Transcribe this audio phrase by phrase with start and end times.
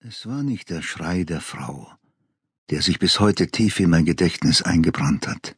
[0.00, 1.92] Es war nicht der Schrei der Frau,
[2.70, 5.56] der sich bis heute tief in mein Gedächtnis eingebrannt hat.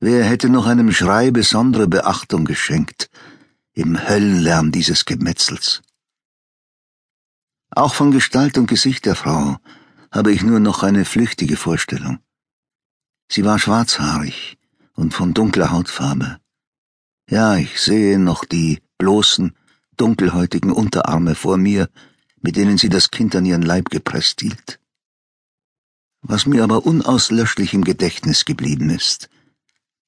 [0.00, 3.10] Wer hätte noch einem Schrei besondere Beachtung geschenkt
[3.74, 5.82] im Höllenlärm dieses Gemetzels?
[7.70, 9.58] Auch von Gestalt und Gesicht der Frau
[10.10, 12.18] habe ich nur noch eine flüchtige Vorstellung.
[13.30, 14.58] Sie war schwarzhaarig
[14.94, 16.40] und von dunkler Hautfarbe.
[17.30, 19.56] Ja, ich sehe noch die bloßen,
[19.96, 21.88] dunkelhäutigen Unterarme vor mir,
[22.44, 24.78] mit denen sie das Kind an ihren Leib gepresst hielt.
[26.20, 29.30] Was mir aber unauslöschlich im Gedächtnis geblieben ist,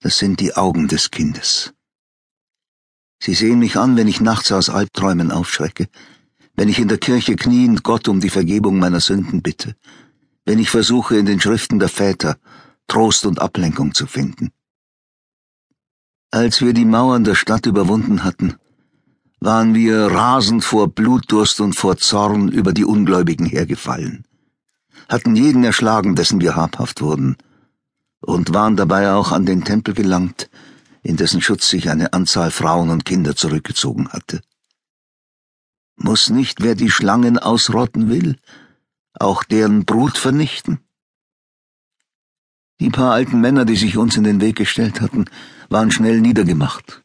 [0.00, 1.74] das sind die Augen des Kindes.
[3.22, 5.88] Sie sehen mich an, wenn ich nachts aus Albträumen aufschrecke,
[6.54, 9.76] wenn ich in der Kirche kniend Gott um die Vergebung meiner Sünden bitte,
[10.46, 12.38] wenn ich versuche, in den Schriften der Väter
[12.88, 14.52] Trost und Ablenkung zu finden.
[16.30, 18.56] Als wir die Mauern der Stadt überwunden hatten,
[19.44, 24.24] waren wir rasend vor Blutdurst und vor Zorn über die Ungläubigen hergefallen,
[25.08, 27.36] hatten jeden erschlagen, dessen wir habhaft wurden,
[28.20, 30.48] und waren dabei auch an den Tempel gelangt,
[31.02, 34.42] in dessen Schutz sich eine Anzahl Frauen und Kinder zurückgezogen hatte.
[35.96, 38.36] Muss nicht, wer die Schlangen ausrotten will,
[39.12, 40.78] auch deren Brut vernichten?
[42.78, 45.24] Die paar alten Männer, die sich uns in den Weg gestellt hatten,
[45.68, 47.01] waren schnell niedergemacht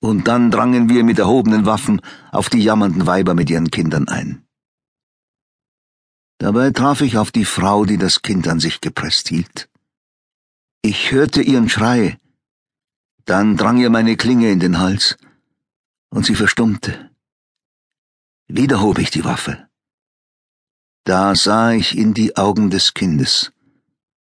[0.00, 4.46] und dann drangen wir mit erhobenen Waffen auf die jammernden Weiber mit ihren Kindern ein.
[6.38, 9.68] Dabei traf ich auf die Frau, die das Kind an sich gepresst hielt.
[10.82, 12.18] Ich hörte ihren Schrei,
[13.24, 15.16] dann drang ihr meine Klinge in den Hals,
[16.10, 17.10] und sie verstummte.
[18.48, 19.66] Wieder hob ich die Waffe.
[21.04, 23.52] Da sah ich in die Augen des Kindes,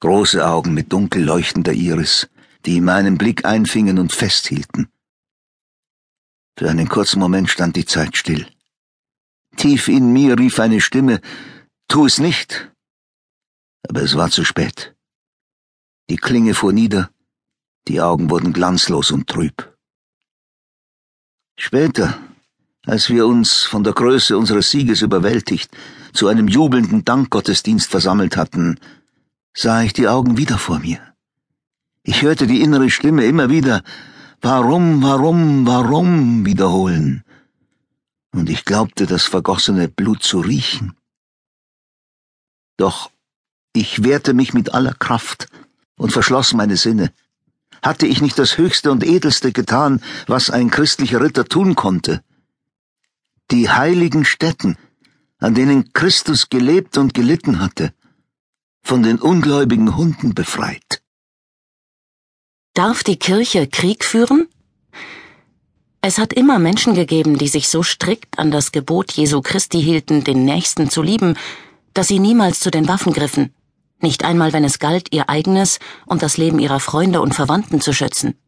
[0.00, 2.28] große Augen mit dunkel leuchtender Iris,
[2.64, 4.88] die meinen Blick einfingen und festhielten.
[6.58, 8.44] Für einen kurzen Moment stand die Zeit still.
[9.56, 11.20] Tief in mir rief eine Stimme,
[11.86, 12.72] Tu es nicht.
[13.88, 14.96] Aber es war zu spät.
[16.10, 17.10] Die Klinge fuhr nieder,
[17.86, 19.72] die Augen wurden glanzlos und trüb.
[21.56, 22.18] Später,
[22.86, 25.70] als wir uns von der Größe unseres Sieges überwältigt
[26.12, 28.80] zu einem jubelnden Dankgottesdienst versammelt hatten,
[29.56, 31.14] sah ich die Augen wieder vor mir.
[32.02, 33.84] Ich hörte die innere Stimme immer wieder
[34.40, 37.24] Warum, warum, warum wiederholen.
[38.32, 40.96] Und ich glaubte, das vergossene Blut zu riechen.
[42.76, 43.10] Doch
[43.72, 45.48] ich wehrte mich mit aller Kraft
[45.96, 47.12] und verschloss meine Sinne.
[47.82, 52.22] Hatte ich nicht das Höchste und Edelste getan, was ein christlicher Ritter tun konnte?
[53.50, 54.76] Die heiligen Stätten,
[55.38, 57.92] an denen Christus gelebt und gelitten hatte,
[58.82, 61.02] von den ungläubigen Hunden befreit.
[62.78, 64.46] Darf die Kirche Krieg führen?
[66.00, 70.22] Es hat immer Menschen gegeben, die sich so strikt an das Gebot Jesu Christi hielten,
[70.22, 71.36] den Nächsten zu lieben,
[71.92, 73.52] dass sie niemals zu den Waffen griffen,
[74.00, 77.92] nicht einmal wenn es galt, ihr eigenes und das Leben ihrer Freunde und Verwandten zu
[77.92, 78.38] schützen.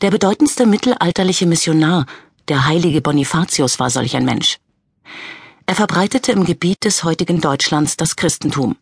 [0.00, 2.06] Der bedeutendste mittelalterliche Missionar,
[2.48, 4.56] der heilige Bonifatius, war solch ein Mensch.
[5.66, 8.78] Er verbreitete im Gebiet des heutigen Deutschlands das Christentum.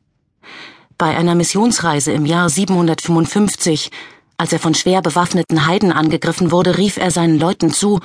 [0.96, 3.90] Bei einer Missionsreise im Jahr 755,
[4.36, 8.00] als er von schwer bewaffneten Heiden angegriffen wurde, rief er seinen Leuten zu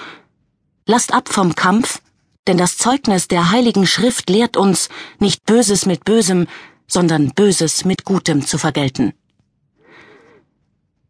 [0.86, 2.02] Lasst ab vom Kampf,
[2.48, 4.90] denn das Zeugnis der heiligen Schrift lehrt uns,
[5.20, 6.48] nicht Böses mit Bösem,
[6.88, 9.14] sondern Böses mit Gutem zu vergelten.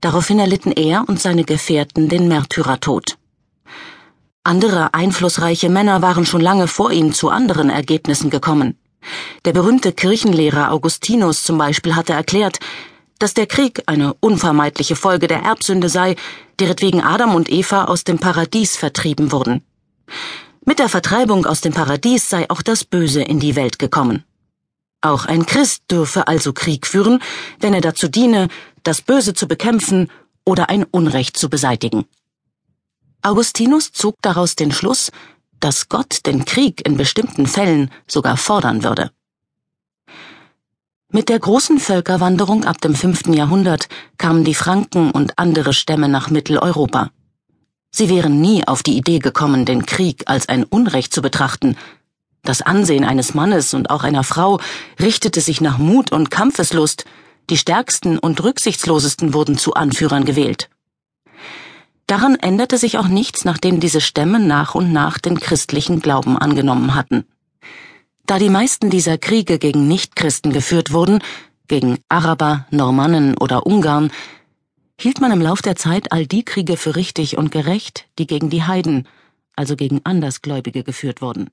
[0.02, 3.18] Daraufhin erlitten er und seine Gefährten den Märtyrertod.
[4.44, 8.78] Andere einflussreiche Männer waren schon lange vor ihm zu anderen Ergebnissen gekommen.
[9.46, 12.60] Der berühmte Kirchenlehrer Augustinus zum Beispiel hatte erklärt,
[13.20, 16.16] dass der Krieg eine unvermeidliche Folge der Erbsünde sei,
[16.60, 19.64] deretwegen Adam und Eva aus dem Paradies vertrieben wurden.
[20.66, 24.24] Mit der Vertreibung aus dem Paradies sei auch das Böse in die Welt gekommen.
[25.02, 27.22] Auch ein Christ dürfe also Krieg führen,
[27.60, 28.50] wenn er dazu diene,
[28.84, 30.10] das Böse zu bekämpfen
[30.46, 32.06] oder ein Unrecht zu beseitigen.
[33.22, 35.12] Augustinus zog daraus den Schluss,
[35.60, 39.12] dass Gott den Krieg in bestimmten Fällen sogar fordern würde.
[41.12, 46.30] Mit der großen Völkerwanderung ab dem fünften Jahrhundert kamen die Franken und andere Stämme nach
[46.30, 47.10] Mitteleuropa.
[47.92, 51.76] Sie wären nie auf die Idee gekommen, den Krieg als ein Unrecht zu betrachten.
[52.44, 54.60] Das Ansehen eines Mannes und auch einer Frau
[55.00, 57.06] richtete sich nach Mut und Kampfeslust,
[57.50, 60.70] die stärksten und rücksichtslosesten wurden zu Anführern gewählt.
[62.10, 66.96] Daran änderte sich auch nichts, nachdem diese Stämme nach und nach den christlichen Glauben angenommen
[66.96, 67.24] hatten.
[68.26, 71.20] Da die meisten dieser Kriege gegen Nichtchristen geführt wurden,
[71.68, 74.12] gegen Araber, Normannen oder Ungarn,
[75.00, 78.50] hielt man im Lauf der Zeit all die Kriege für richtig und gerecht, die gegen
[78.50, 79.08] die Heiden,
[79.56, 81.52] also gegen Andersgläubige geführt wurden.